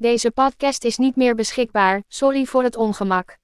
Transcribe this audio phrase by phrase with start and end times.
[0.00, 3.38] Deze podcast is niet meer beschikbaar, sorry voor het ongemak.